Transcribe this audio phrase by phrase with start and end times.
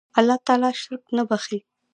[0.19, 1.59] الله تعالی شرک نه بخښي